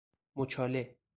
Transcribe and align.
مچاله 0.35 0.95